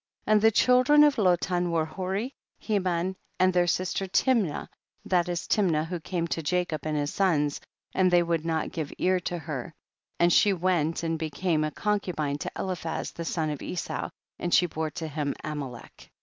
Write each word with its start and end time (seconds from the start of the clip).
27. 0.23 0.33
And 0.33 0.41
the 0.41 0.51
children 0.55 1.03
of 1.03 1.17
Lotan 1.19 1.69
were 1.69 1.85
Hori, 1.85 2.33
Heman 2.57 3.15
and 3.39 3.53
their 3.53 3.67
sister 3.67 4.07
Timna, 4.07 4.67
that 5.05 5.29
is 5.29 5.41
Timna 5.41 5.85
who 5.85 5.99
came 5.99 6.27
to 6.29 6.41
Jacob 6.41 6.87
and 6.87 6.97
his 6.97 7.13
sons, 7.13 7.61
and 7.93 8.09
they 8.09 8.23
would 8.23 8.43
not 8.43 8.71
give 8.71 8.91
ear 8.97 9.19
to 9.19 9.37
her, 9.37 9.75
and 10.19 10.33
she 10.33 10.53
went 10.53 11.03
and 11.03 11.19
became 11.19 11.63
a 11.63 11.69
concubine 11.69 12.39
to 12.39 12.51
Eliphaz 12.57 13.11
the 13.11 13.25
son 13.25 13.51
of 13.51 13.61
Esau, 13.61 14.09
and 14.39 14.51
she 14.51 14.65
bare 14.65 14.89
to 14.89 15.07
him 15.07 15.35
Amalek. 15.43 16.09